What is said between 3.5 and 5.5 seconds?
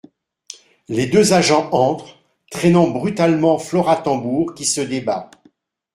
Flora Tambour qui se débat…